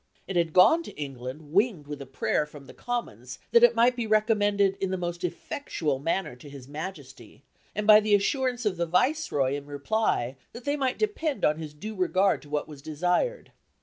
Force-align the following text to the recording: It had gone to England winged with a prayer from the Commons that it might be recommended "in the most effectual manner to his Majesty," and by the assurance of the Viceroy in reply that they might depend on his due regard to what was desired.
It 0.27 0.35
had 0.35 0.51
gone 0.51 0.81
to 0.81 0.97
England 0.99 1.51
winged 1.53 1.85
with 1.85 2.01
a 2.01 2.07
prayer 2.07 2.47
from 2.47 2.65
the 2.65 2.73
Commons 2.73 3.37
that 3.51 3.61
it 3.63 3.75
might 3.75 3.95
be 3.95 4.07
recommended 4.07 4.75
"in 4.81 4.89
the 4.89 4.97
most 4.97 5.23
effectual 5.23 5.99
manner 5.99 6.35
to 6.37 6.49
his 6.49 6.67
Majesty," 6.67 7.43
and 7.75 7.85
by 7.85 7.99
the 7.99 8.15
assurance 8.15 8.65
of 8.65 8.77
the 8.77 8.87
Viceroy 8.87 9.53
in 9.55 9.67
reply 9.67 10.37
that 10.53 10.63
they 10.63 10.75
might 10.75 10.97
depend 10.97 11.45
on 11.45 11.59
his 11.59 11.75
due 11.75 11.93
regard 11.95 12.41
to 12.41 12.49
what 12.49 12.67
was 12.67 12.81
desired. 12.81 13.51